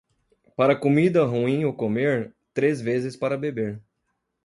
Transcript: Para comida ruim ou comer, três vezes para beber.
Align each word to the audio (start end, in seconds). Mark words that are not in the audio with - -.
Para 0.57 0.75
comida 0.75 1.23
ruim 1.25 1.63
ou 1.63 1.75
comer, 1.75 2.33
três 2.55 2.81
vezes 2.81 3.15
para 3.15 3.37
beber. 3.37 3.79